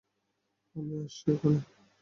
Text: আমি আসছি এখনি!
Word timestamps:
আমি 0.75 0.95
আসছি 1.03 1.27
এখনি! 1.33 1.59